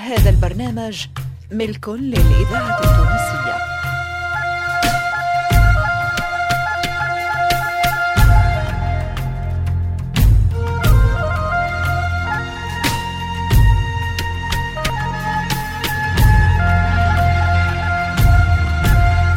هذا 0.00 0.30
البرنامج 0.30 1.06
ملك 1.52 1.88
للإذاعة 1.88 2.80
التونسية. 2.84 3.56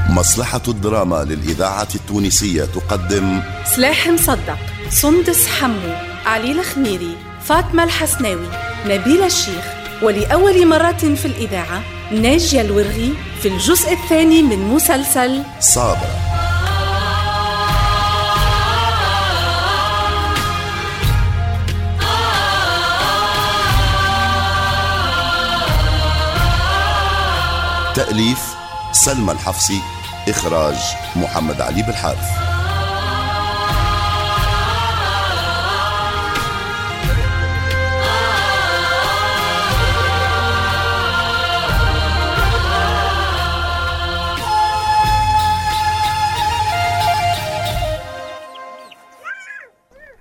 مصلحة 0.09 0.61
الدراما 0.67 1.23
للإذاعة 1.23 1.87
التونسية 1.95 2.65
تقدم 2.65 3.41
سلاح 3.65 4.07
مصدق 4.07 4.57
سندس 4.89 5.47
حمو 5.47 5.93
علي 6.25 6.51
الخميري 6.51 7.15
فاطمة 7.41 7.83
الحسناوي 7.83 8.47
نبيل 8.85 9.23
الشيخ. 9.23 9.82
ولأول 10.03 10.67
مرة 10.67 10.91
في 10.91 11.25
الإذاعة 11.25 11.81
ناجية 12.11 12.61
الورغي 12.61 13.13
في 13.41 13.47
الجزء 13.47 13.93
الثاني 13.93 14.41
من 14.41 14.59
مسلسل 14.59 15.43
صابرة. 15.59 16.19
تأليف 27.95 28.39
سلمى 28.91 29.31
الحفصي 29.31 29.81
إخراج 30.29 30.75
محمد 31.15 31.61
علي 31.61 31.83
بالحارث 31.83 32.52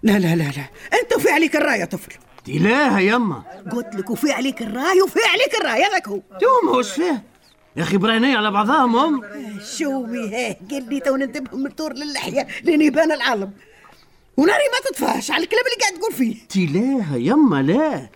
لا 0.03 0.13
لا 0.13 0.37
لا 0.37 0.43
لا. 0.43 0.99
أنت 1.03 1.17
وفي 1.17 1.31
عليك 1.31 1.57
الراي 1.57 1.81
يا 1.81 1.85
طفل 1.85 2.13
تلاها 2.45 3.01
يما 3.01 3.43
قلت 3.73 3.95
لك 3.95 4.11
وفي 4.11 4.33
عليك 4.33 4.63
الراي 4.63 5.03
وفي 5.03 5.19
عليك 5.33 5.55
الراي 5.61 5.85
هذاك 5.85 6.09
هو. 6.09 6.21
توم 6.41 6.77
وش 6.77 6.91
فيه؟ 6.91 7.23
يا 7.77 7.83
أخي 7.83 7.97
برايني 7.97 8.37
على 8.37 8.51
بعضهم 8.51 8.97
هم 8.97 9.23
شو 9.79 10.03
بيه؟ 10.03 10.59
قال 10.71 10.89
لي 10.89 11.01
تو 11.01 11.17
ننتبه 11.17 11.57
من 11.57 11.71
طور 11.71 11.93
للحية 11.93 12.47
لين 12.65 12.83
يبان 12.83 13.13
العالم. 13.13 13.51
وناري 14.37 14.63
ما 14.73 14.91
تطفاش 14.91 15.31
على 15.31 15.45
الكلام 15.45 15.63
اللي 15.67 15.77
قاعد 15.81 15.95
تقول 16.01 16.13
فيه. 16.13 16.37
تلاها 16.49 17.17
يما 17.17 17.63
لا 17.63 17.75
يا 17.75 18.11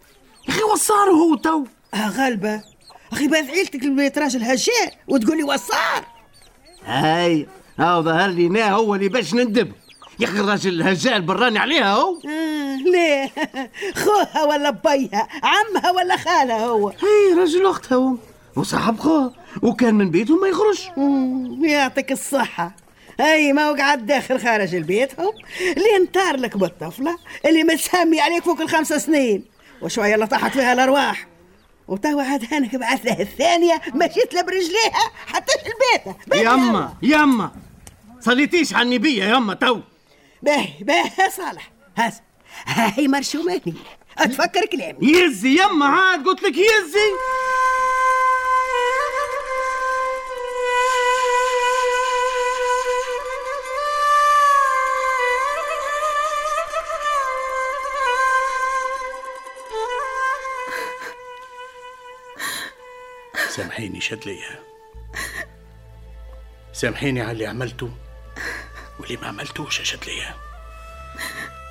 أخي 0.48 0.62
وصار 0.62 1.10
هو 1.10 1.34
تو. 1.34 1.64
آه 1.94 2.08
غالبة. 2.10 2.62
أخي 3.12 3.28
بعد 3.28 3.50
عيلتك 3.50 3.82
البيت 3.82 4.18
راجل 4.18 4.42
هشام 4.42 4.90
وتقول 5.08 5.36
لي 5.36 5.42
وصار. 5.42 6.04
هاي 6.84 7.46
هاو 7.78 8.02
ظهر 8.02 8.28
لي 8.28 8.62
هو 8.64 8.94
اللي 8.94 9.08
باش 9.08 9.34
نندب 9.34 9.72
يا 10.20 10.24
أخي 10.26 10.40
الراجل 10.40 10.80
الهجال 10.80 11.22
براني 11.22 11.58
عليها 11.58 11.94
هو. 11.94 12.18
آه 12.28 12.76
ليه؟ 12.76 13.30
خوها 14.04 14.44
ولا 14.44 14.70
بيها؟ 14.70 15.28
عمها 15.42 15.90
ولا 15.90 16.16
خالها 16.16 16.66
هو؟ 16.66 16.88
هي 16.88 17.34
راجل 17.38 17.66
أختها 17.66 17.96
هو 17.96 18.14
وصاحب 18.56 18.98
خوه 18.98 19.32
وكان 19.62 19.94
من 19.94 20.10
بيتهم 20.10 20.40
ما 20.40 20.48
يخرج. 20.48 20.80
مم، 20.96 21.64
يعطيك 21.64 22.12
الصحة. 22.12 22.76
اي 23.20 23.52
ما 23.52 23.70
وقعد 23.70 24.06
داخل 24.06 24.40
خارج 24.40 24.74
البيت 24.74 25.20
هم 25.20 25.32
اللي 25.76 25.96
انتار 25.96 26.36
لك 26.36 26.56
بالطفلة 26.56 27.16
اللي 27.46 27.64
متسمي 27.64 28.20
عليك 28.20 28.42
فوق 28.44 28.60
الخمس 28.60 28.92
سنين. 28.92 29.44
وشوية 29.82 30.14
اللي 30.14 30.26
طاحت 30.26 30.52
فيها 30.52 30.72
الأرواح. 30.72 31.26
وتوا 31.88 32.22
عاد 32.22 32.44
هانك 32.52 32.76
بعثها 32.76 33.20
الثانية 33.22 33.80
مشيت 33.94 34.34
له 34.34 34.42
برجليها 34.42 35.10
حتى 35.26 35.52
البيت. 35.52 36.16
يما 36.46 36.94
يما 37.02 37.50
صليتيش 38.20 38.74
على 38.74 38.82
النبية 38.82 39.24
يما 39.24 39.54
تو 39.54 39.80
باهي 40.46 40.84
باهي 40.84 41.10
يا 41.18 41.28
صالح. 41.28 41.72
هاز 41.96 42.22
هاي 42.66 43.08
مرشوماني 43.08 43.74
أتفكر 44.18 44.66
كلامي. 44.66 44.98
يزي 45.02 45.48
يما 45.48 45.86
عاد 45.86 46.24
قلت 46.24 46.42
لك 46.42 46.54
يزي. 46.56 47.10
سامحيني 63.48 64.00
شدلية 64.00 64.64
سامحيني 66.72 67.20
على 67.20 67.32
اللي 67.32 67.46
عملته. 67.46 67.90
واللي 69.06 69.20
ما 69.22 69.28
عملتوش 69.28 69.78
يا 69.78 69.84
شدلية 69.84 70.36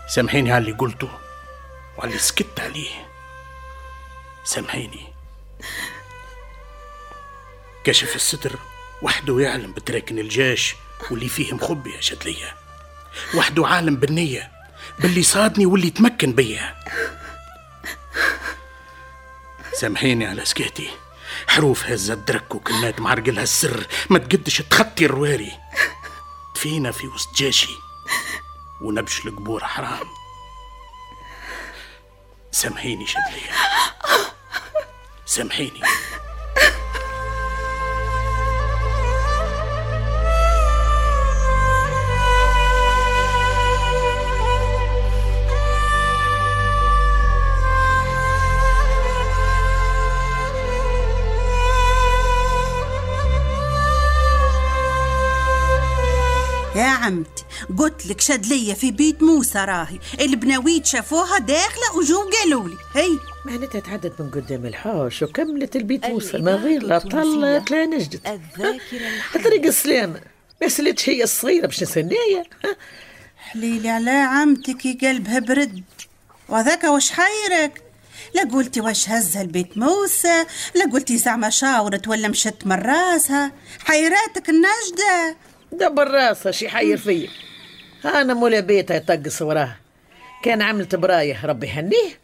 سامحيني 0.08 0.52
على 0.52 0.62
اللي 0.62 0.78
قلته 0.78 1.10
وعلى 1.98 2.10
اللي 2.10 2.22
سكت 2.22 2.60
عليه. 2.60 2.90
سامحيني. 4.44 5.14
كشف 7.84 8.16
الستر 8.16 8.56
وحده 9.02 9.40
يعلم 9.40 9.72
بتراكن 9.72 10.20
الجيش 10.20 10.76
واللي 11.12 11.30
فيه 11.30 11.54
مخبي 11.54 11.96
يا 11.96 12.02
شدلية 12.02 12.56
وحده 13.36 13.68
عالم 13.68 13.96
بالنية 13.96 14.52
باللي 15.00 15.24
صادني 15.24 15.66
واللي 15.66 15.90
تمكن 15.90 16.34
بيا. 16.34 16.76
سامحيني 19.74 20.26
على 20.26 20.46
سكيتي. 20.46 20.90
حروف 21.48 21.86
هزت 21.86 22.18
درك 22.18 22.56
وكلمات 22.56 23.00
معرقلها 23.00 23.44
السر. 23.44 23.88
ما 24.10 24.20
تقدش 24.20 24.58
تخطي 24.58 25.06
الرواري. 25.06 25.65
فينا 26.66 26.92
في 26.92 27.08
وسط 27.08 27.36
جيشي. 27.36 27.78
ونبش 28.82 29.26
القبور 29.26 29.64
حرام. 29.64 30.08
سامحيني 32.52 33.08
شدلية 33.08 33.52
سامحيني. 35.26 35.82
عمتي. 57.06 57.44
قلت 57.78 58.08
لك 58.08 58.22
شد 58.22 58.46
ليا 58.46 58.74
في 58.74 58.92
بيت 58.92 59.24
موسى 59.24 59.60
راهي. 59.60 60.00
البناويت 60.20 60.86
شافوها 60.86 61.38
داخلة 61.38 61.98
وجو 61.98 62.30
قالوا 62.30 62.70
لي. 62.70 62.76
هي. 62.96 63.18
معناتها 63.46 63.80
تعدت 63.80 64.22
من 64.22 64.32
قدام 64.32 64.66
الحوش 64.66 65.22
وكملت 65.22 65.76
البيت 65.76 66.06
موسى 66.06 66.38
من 66.38 66.48
غير 66.48 66.84
لا 66.84 67.00
طلت 67.00 67.72
لا 67.72 67.86
نجدت. 67.86 68.28
الذاكرة 68.28 69.42
طريق 69.44 69.66
السلامة. 69.66 70.22
ما 70.62 70.68
سلتش 70.68 71.10
هي 71.10 71.24
الصغيرة 71.24 71.66
باش 71.68 71.84
نسنية 71.84 72.44
حليلي 73.38 73.90
على 73.90 74.12
عمتك 74.12 74.86
يا 74.86 75.10
قلبها 75.10 75.40
برد. 75.40 75.84
وهذاك 76.50 76.84
وش 76.84 77.12
حيرك؟ 77.12 77.82
لا 78.34 78.44
قلتي 78.44 78.82
واش 78.82 79.10
هزها 79.10 79.42
البيت 79.42 79.78
موسى. 79.78 80.46
لا 80.76 80.86
قلتي 80.94 81.18
زعما 81.18 81.50
شاورت 81.50 82.08
ولا 82.08 82.28
مشت 82.28 82.66
من 82.66 82.76
راسها. 82.76 83.52
حيراتك 83.80 84.50
النجدة. 84.50 85.36
دبر 85.72 86.08
راسها 86.12 86.52
شي 86.52 86.70
حير 86.70 86.98
فيا 86.98 87.30
أنا 88.06 88.34
مولا 88.34 88.60
بيتها 88.60 88.96
يطقس 88.96 89.42
وراه. 89.42 89.76
كان 90.44 90.62
عملت 90.62 90.96
برايه 90.96 91.46
ربي 91.46 91.68
يهنيه 91.68 92.20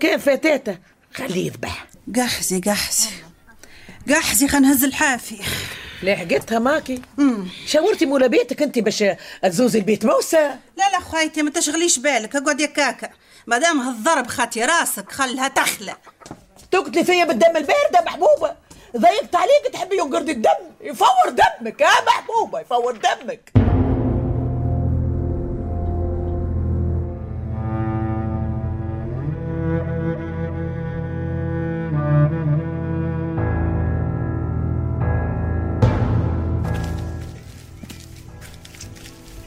كان 0.00 0.18
فتاته 0.18 0.78
خليه 1.14 1.46
يذبح. 1.46 1.86
قحزي 2.16 2.60
قحزي 2.60 3.10
قحزي 4.10 4.48
خل 4.48 4.62
نهز 4.62 4.84
الحافي. 4.84 5.38
لحقتها 6.02 6.58
ماكي؟ 6.58 7.02
شاورتي 7.66 8.06
مولا 8.06 8.26
بيتك 8.26 8.62
انت 8.62 8.78
باش 8.78 9.04
تزوزي 9.42 9.78
البيت 9.78 10.04
موسى؟ 10.04 10.50
لا 10.76 10.90
لا 10.92 11.00
خويتي 11.00 11.42
ما 11.42 11.50
تشغليش 11.50 11.98
بالك. 11.98 12.36
أقعد 12.36 12.60
يا 12.60 12.66
كاكا. 12.66 13.10
ما 13.46 13.58
دام 13.58 13.80
هالضرب 13.80 14.26
خاتي 14.26 14.64
راسك 14.64 15.12
خلها 15.12 15.48
تخلى 15.48 15.94
تقتلي 16.70 17.04
فيا 17.04 17.24
بالدم 17.24 17.56
البارد 17.56 17.94
يا 17.94 18.00
محبوبة. 18.00 18.56
ضيقت 18.96 19.36
عليك 19.36 19.72
تحبي 19.72 19.96
ينقرد 19.96 20.28
الدم 20.28 20.60
يفور 20.80 21.28
دمك 21.28 21.80
يا 21.80 21.86
محبوبه 22.06 22.29
يفور 22.60 22.92
دمك. 22.96 23.52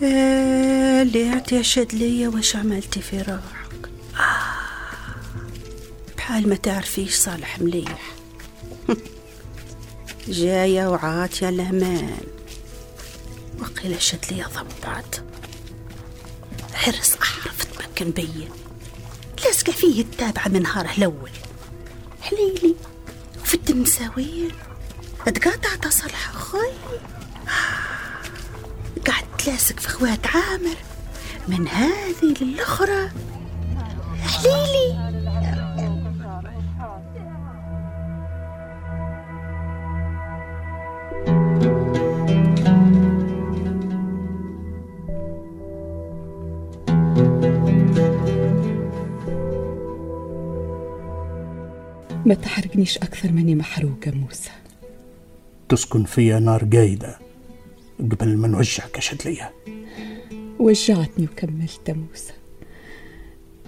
آه، 0.04 1.04
ليعت 1.04 1.52
يا 1.52 1.62
شدلية 1.62 2.28
وش 2.28 2.56
عملتي 2.56 3.02
في 3.02 3.18
روحك؟ 3.18 3.90
آه. 4.20 4.54
بحال 6.18 6.50
ما 6.50 6.56
تعرفيش 6.56 7.16
صالح 7.16 7.60
مليح. 7.62 8.02
جاية 10.28 10.88
وعاطية 10.88 11.50
الأمان 11.50 12.18
وقيل 13.60 14.02
شد 14.02 14.26
لي 14.32 14.44
ضبعت 14.44 15.16
حرص 16.74 17.14
أعرف 17.14 17.64
تمكن 17.64 18.12
بيا 18.12 18.50
لازقة 19.46 19.72
فيه 19.72 20.02
التابعة 20.02 20.48
من 20.48 20.62
نهاره 20.62 20.92
الأول. 20.98 21.32
حليلي 22.22 22.76
وفي 23.42 23.54
التمساوين 23.54 24.52
تقاطع 25.26 25.76
تصلح 25.76 26.30
أخوي. 26.30 26.72
قاعد 29.08 29.24
تلاسك 29.38 29.80
في 29.80 29.88
أخوات 29.88 30.28
عامر. 30.28 30.76
من 31.48 31.68
هذه 31.68 32.34
للأخرى. 32.42 33.12
حليلي! 34.24 35.23
ما 52.26 52.34
تحرقنيش 52.34 52.98
أكثر 52.98 53.32
مني 53.32 53.56
محروقة 53.56 54.12
موسى. 54.12 54.50
تسكن 55.70 56.04
فيا 56.04 56.40
نار 56.40 56.66
قايدة 56.66 57.20
قبل 58.00 58.38
ما 58.38 58.48
نوجعك 58.48 58.96
يا 58.96 59.02
شدلية. 59.02 59.54
وجعتني 60.60 61.26
وكملت 61.26 61.90
موسى. 61.90 62.34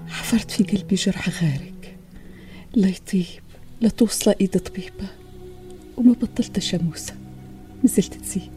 حفرت 0.08 0.52
في 0.52 0.64
قلبي 0.64 0.96
جرح 0.96 1.44
غارق. 1.44 1.96
لا 2.74 2.88
يطيب 2.88 3.44
لا 3.82 3.90
توصل 3.90 4.36
إيد 4.42 4.60
طبيبة. 4.60 5.08
وما 5.98 6.14
بطلتش 6.14 6.74
يا 6.74 6.80
موسى. 6.80 7.14
نزلت 7.84 8.14
تزيد. 8.14 8.52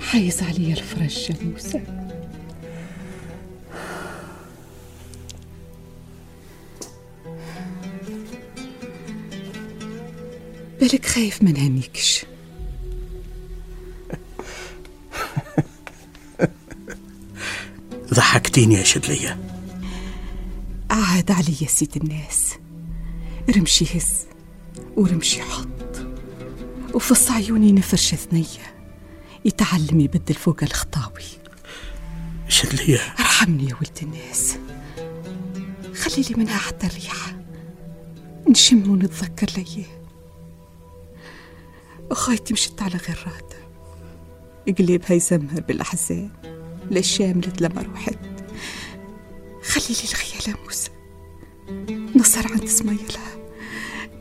حايز 0.00 0.42
علي 0.42 0.72
الفرج 0.72 1.30
يا 1.30 1.36
موسى. 1.44 2.05
بالك 10.80 11.06
خايف 11.06 11.42
ما 11.42 11.50
نهنيكش 11.52 12.24
ضحكتيني 18.14 18.74
يا 18.74 18.82
شدلية. 18.82 19.38
عاد 20.90 21.30
علي 21.30 21.56
يا 21.62 21.66
سيد 21.66 21.96
الناس. 21.96 22.54
رمشي 23.56 23.84
هز 23.94 24.12
ورمشي 24.96 25.42
حط. 25.42 26.06
وفص 26.94 27.30
عيوني 27.30 27.72
نفرش 27.72 28.14
ثنية. 28.14 28.74
يتعلم 29.44 30.00
يبدل 30.00 30.34
فوق 30.34 30.62
الخطاوي. 30.62 31.24
شدلية. 32.48 32.98
ارحمني 33.18 33.64
يا 33.68 33.74
ولد 33.74 33.98
الناس. 34.02 34.56
خلي 35.94 36.22
لي 36.22 36.34
منها 36.36 36.56
حتى 36.58 36.86
الريحة. 36.86 37.36
نشم 38.50 38.90
ونتذكر 38.90 39.46
ليه 39.56 40.05
أخويتي 42.10 42.52
مشت 42.52 42.82
على 42.82 42.96
غراته 42.96 43.56
قلبها 44.78 45.12
يزمهر 45.12 45.60
بالأحزان. 45.60 46.30
لا 46.90 47.00
شاملت 47.00 47.62
لما 47.62 47.82
روحت 47.82 48.18
خلي 49.62 49.96
لي 49.96 50.04
الخيال 50.10 50.48
يا 50.48 50.64
موسى. 50.64 50.90
نصر 52.16 52.52
عند 52.52 52.64
سميلها 52.64 53.36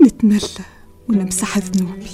نتملى 0.02 0.66
ونمسح 1.10 1.58
ذنوبي. 1.58 2.10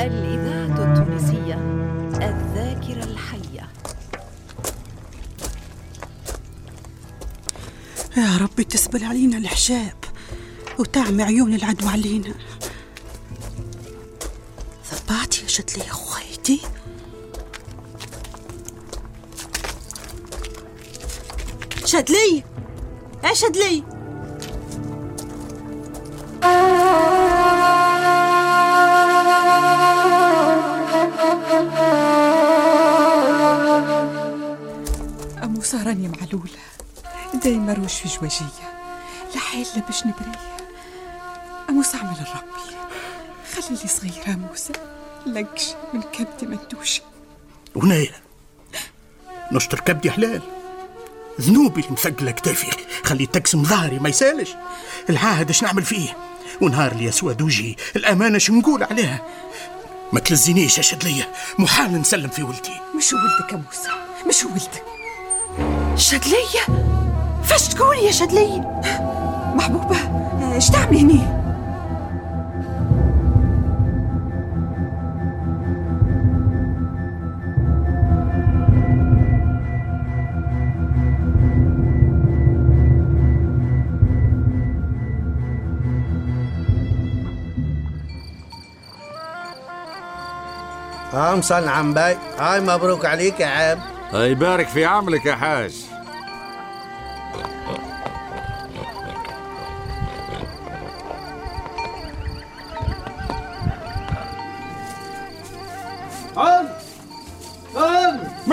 الإذاعة 0.00 0.84
التونسية 0.84 1.54
الذاكرة 2.14 3.04
الحية. 3.04 3.68
يا 8.16 8.36
ربي 8.36 8.64
تسبل 8.64 9.04
علينا 9.04 9.38
الحجاب 9.38 9.96
وتعمي 10.78 11.22
عيون 11.22 11.54
العدو 11.54 11.88
علينا. 11.88 12.34
ثباتي 14.84 15.42
يا 15.42 15.48
شدلي 15.48 15.84
يا 15.84 15.92
خويتي. 15.92 16.60
شدلي 21.84 22.44
يا 23.24 23.34
شدلي 23.34 23.84
موسى 35.42 35.76
راني 35.76 36.08
معلولة. 36.08 36.73
دايما 37.44 37.72
روش 37.72 37.94
في 37.94 38.08
جواجية 38.08 38.46
لا 39.34 39.40
حيل 39.40 39.66
لا 39.76 39.82
باش 39.82 40.06
نبريه 40.06 40.56
موسى 41.68 41.96
اعمل 41.96 42.10
لربي 42.10 42.76
خلي 43.54 43.78
لي 43.82 43.88
صغيرة 43.88 44.36
موسى. 44.36 44.72
لقش 45.26 45.68
من 45.94 46.02
كبدي 46.02 46.46
مدوشة 46.46 47.02
ونايا 47.74 48.12
نشطر 49.52 49.80
كبدي 49.80 50.10
حلال. 50.10 50.42
ذنوبي 51.40 51.80
اللي 51.80 51.92
مثقلة 51.92 52.30
كتافي. 52.30 52.70
خلي 53.04 53.26
تقسم 53.26 53.64
ظهري 53.64 53.98
ما 53.98 54.08
يسالش. 54.08 54.50
العهد 55.10 55.50
اش 55.50 55.62
نعمل 55.62 55.82
فيه؟ 55.82 56.16
ونهار 56.60 56.92
اللي 56.92 57.04
يسود 57.04 57.42
وجهي 57.42 57.76
الأمانة 57.96 58.38
شو 58.38 58.52
نقول 58.52 58.82
عليها؟ 58.82 59.22
ما 60.12 60.20
تلزينيش 60.20 60.78
يا 60.78 60.82
شدلية 60.82 61.32
محال 61.58 62.00
نسلم 62.00 62.28
في 62.28 62.42
ولدي. 62.42 62.80
مش 62.96 63.12
ولدك 63.12 63.52
يا 63.52 63.56
موسى. 63.56 63.90
مش 64.26 64.44
ولدك. 64.44 64.84
شدلية 65.96 66.93
فاش 67.44 67.68
تقولي 67.68 68.04
يا 68.06 68.10
شدلية 68.12 68.80
محبوبة 69.54 69.96
إيش 70.54 70.70
تعملي 70.70 71.00
هني؟ 71.00 71.44
ها 91.12 91.34
مصنع 91.34 91.70
عم 91.70 91.94
باي 91.94 92.16
هاي 92.38 92.60
مبروك 92.60 93.04
عليك 93.06 93.40
يا 93.40 93.46
عم 93.46 93.78
الله 94.12 94.26
يبارك 94.26 94.68
في 94.68 94.84
عملك 94.84 95.26
يا 95.26 95.34
حاج. 95.34 95.74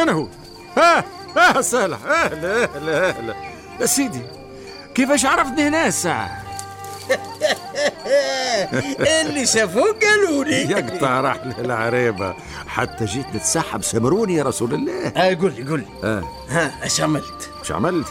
عم 0.01 0.08
من 0.08 0.13
هو؟ 0.13 0.27
ها 0.77 1.03
ها 1.38 1.62
صالح 1.62 2.05
أهلا 2.05 2.63
أهلا 2.63 3.10
أهلا 3.10 3.36
يا 3.81 3.86
سيدي 3.86 4.22
كيفاش 4.96 5.25
عرفتني 5.25 5.67
هنا 5.67 5.88
الساعة؟ 5.88 6.41
اللي 9.22 9.46
شافوك 9.46 10.03
قالوا 10.03 10.43
لي 10.43 10.72
يقطع 10.72 11.22
رحل 11.22 11.53
العريبة 11.60 12.36
حتى 12.67 13.05
جيت 13.05 13.25
نتسحب 13.36 13.84
سمروني 13.84 14.36
يا 14.36 14.43
رسول 14.43 14.74
الله 14.74 15.13
هاي 15.15 15.36
قول 15.36 15.53
لي 15.53 15.70
قول 15.70 15.79
لي 15.79 15.86
آه. 16.03 16.24
ها 16.50 16.84
إيش 16.84 17.01
عملت؟ 17.01 17.50
مش 17.63 17.72
عملت؟ 17.72 18.08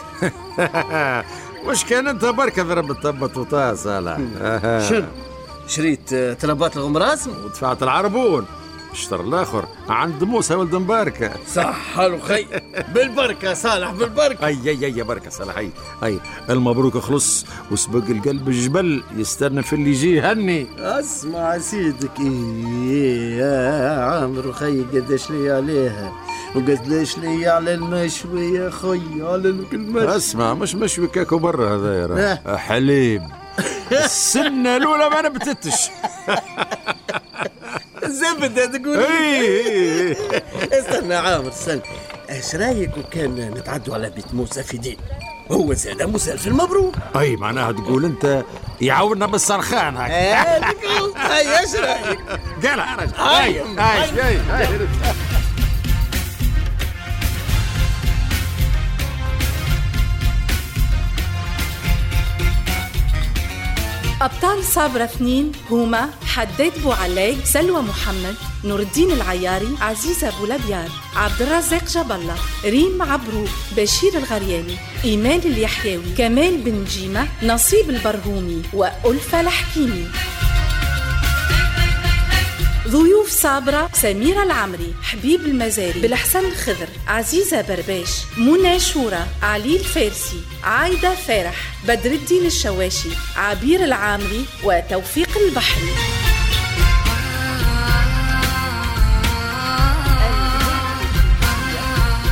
مش 1.67 1.85
كان 1.85 2.07
انت 2.07 2.25
بركة 2.25 2.63
ضرب 2.63 2.91
الطبة 2.91 3.39
وطا 3.39 3.75
صالح 3.75 4.17
آه. 4.41 4.89
شنو؟ 4.89 5.05
شريت 5.67 6.13
آه، 6.13 6.33
طلبات 6.33 6.77
الغمراس؟ 6.77 7.27
ودفعت 7.27 7.83
العربون 7.83 8.45
اشتر 8.91 9.21
الآخر 9.21 9.65
عند 9.89 10.23
موسى 10.23 10.55
ولد 10.55 10.75
مباركة 10.75 11.31
صح 11.53 11.95
حلو 11.95 12.19
خي. 12.19 12.45
بالبركة 12.93 13.53
صالح 13.53 13.91
بالبركة. 13.91 14.45
اي 14.45 14.57
اي 14.69 14.85
اي 14.85 15.03
بركة 15.03 15.29
صالح 15.29 15.57
اي 15.57 15.69
اي 16.03 16.19
المبروك 16.49 16.97
خلص 16.97 17.45
وسبق 17.71 18.09
القلب 18.09 18.47
الجبل 18.47 19.03
يستنى 19.15 19.63
في 19.63 19.73
اللي 19.73 19.89
يجي 19.89 20.21
هني 20.21 20.67
اسمع 20.79 21.57
سيدك 21.57 22.19
إيه 22.19 23.37
يا 23.37 24.01
عمرو 24.05 24.51
خي 24.51 24.81
قداش 24.81 25.31
لي 25.31 25.51
عليها 25.51 26.11
وقداش 26.55 27.17
لي 27.17 27.47
على 27.47 27.73
المشوي 27.73 28.53
يا 28.53 28.69
خي 28.69 29.01
على 29.21 29.49
المشوي 29.49 30.15
اسمع 30.15 30.53
مش 30.53 30.75
مشوي 30.75 31.07
كاكو 31.07 31.37
برا 31.37 31.75
هذا 31.75 32.41
يا. 32.45 32.57
حليب. 32.57 33.21
السنة 33.91 34.77
الأولى 34.77 35.09
ما 35.09 35.21
نبتتش. 35.21 35.75
زبدة 38.21 38.65
تقول 38.65 38.97
إي 38.99 40.11
استنى 40.79 41.15
عامر 41.15 41.49
استنى. 41.49 41.81
إيش 42.29 42.55
رأيك 42.55 42.97
وكان 42.97 43.35
نتعدوا 43.57 43.93
على 43.93 44.09
بيت 44.09 44.33
موسى 44.33 44.63
في 44.63 44.77
دين؟ 44.77 44.97
هو 45.51 45.73
زاد 45.73 46.01
مسلف 46.03 46.47
المبروك. 46.47 46.95
أي 47.19 47.35
معناها 47.35 47.71
تقول 47.71 48.05
أنت 48.05 48.43
يعاوننا 48.81 49.25
بالسرخان 49.25 49.97
هكا 49.97 50.59
هاي 51.17 51.59
إيش 51.59 51.75
رأيك؟ 51.75 52.19
قالها 52.65 52.91
يا 52.91 52.95
رجل 52.95 53.13
هاي. 53.15 53.59
هاي 53.77 54.37
هاي. 54.37 54.67
أبطال 64.21 64.63
صابرة 64.63 65.03
اثنين 65.03 65.51
هما 65.71 66.09
حداد 66.25 66.71
بوعلاق 66.83 67.35
سلوى 67.43 67.81
محمد 67.81 68.35
نور 68.63 68.79
الدين 68.79 69.11
العياري 69.11 69.67
عزيزة 69.81 70.27
أبو 70.27 70.45
لبيار 70.45 70.89
عبد 71.15 71.41
الرزاق 71.41 71.83
جاب 71.83 72.11
الله 72.11 72.35
ريم 72.65 73.01
عبرو 73.01 73.45
بشير 73.77 74.17
الغرياني 74.17 74.75
إيمان 75.03 75.39
اليحيوي 75.39 76.03
كمال 76.17 76.57
بن 76.57 76.83
جيمة 76.83 77.27
نصيب 77.43 77.89
البرهومي 77.89 78.61
وألفة 78.73 79.41
الحكيمي. 79.41 80.07
ضيوف 82.91 83.29
صابرة 83.29 83.89
سميرة 83.93 84.43
العمري 84.43 84.93
حبيب 85.01 85.41
المزاري 85.41 85.99
بالحسن 85.99 86.45
الخضر 86.45 86.87
عزيزة 87.07 87.61
برباش 87.61 88.09
منى 88.37 88.79
شورى 88.79 89.25
علي 89.43 89.75
الفارسي 89.75 90.41
عايدة 90.63 91.15
فارح 91.15 91.55
بدر 91.87 92.11
الدين 92.11 92.45
الشواشي 92.45 93.09
عبير 93.35 93.83
العامري 93.83 94.45
وتوفيق 94.63 95.37
البحري. 95.37 95.91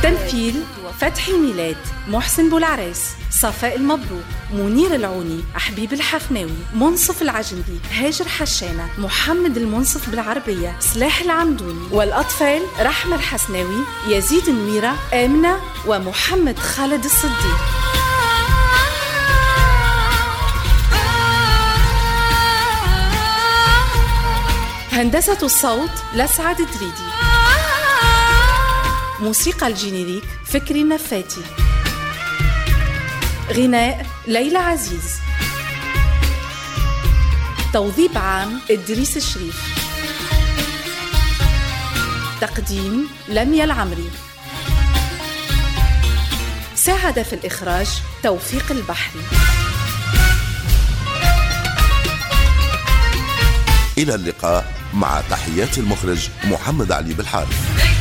تمثيل 0.02 0.54
فتحي 1.00 1.32
ميلاد 1.32 1.76
محسن 2.08 2.50
بولعريس 2.50 3.00
صفاء 3.30 3.76
المبروك 3.76 4.24
منير 4.52 4.94
العوني 4.94 5.44
حبيب 5.54 5.92
الحفناوي 5.92 6.58
منصف 6.74 7.22
العجندي 7.22 7.78
هاجر 7.92 8.28
حشانة 8.28 8.88
محمد 8.98 9.56
المنصف 9.56 10.10
بالعربية 10.10 10.76
سلاح 10.80 11.20
العمدوني 11.20 11.88
والأطفال 11.90 12.62
رحمة 12.80 13.16
الحسناوي 13.16 13.84
يزيد 14.08 14.48
النويرة 14.48 14.96
آمنة 15.14 15.56
ومحمد 15.86 16.58
خالد 16.58 17.04
الصديق. 17.04 17.60
هندسة 24.92 25.38
الصوت 25.42 25.90
لسعد 26.14 26.56
دريدي 26.56 27.29
موسيقى 29.20 29.66
الجينيريك 29.66 30.24
فكري 30.46 30.84
نفاتي 30.84 31.40
غناء 33.52 34.06
ليلى 34.26 34.58
عزيز. 34.58 35.20
توظيف 37.72 38.16
عام 38.16 38.60
إدريس 38.70 39.16
الشريف. 39.16 39.62
تقديم 42.40 43.08
لميا 43.28 43.64
العمري. 43.64 44.10
ساعد 46.74 47.22
في 47.22 47.32
الإخراج 47.32 47.88
توفيق 48.22 48.70
البحري. 48.70 49.20
إلى 53.98 54.14
اللقاء 54.14 54.74
مع 54.94 55.20
تحيات 55.30 55.78
المخرج 55.78 56.28
محمد 56.44 56.92
علي 56.92 57.14
بالحارث. 57.14 57.99